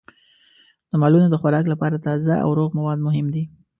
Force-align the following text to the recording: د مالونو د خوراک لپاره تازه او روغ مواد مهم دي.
د 0.89 0.91
مالونو 1.01 1.27
د 1.31 1.35
خوراک 1.41 1.65
لپاره 1.73 2.03
تازه 2.07 2.33
او 2.45 2.49
روغ 2.59 2.69
مواد 2.77 2.99
مهم 3.07 3.27
دي. 3.33 3.43